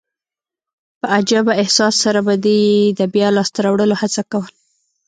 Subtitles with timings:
[0.99, 4.51] په عجبه احساس سره به دي يي د بیا لاسته راوړلو هڅه کول.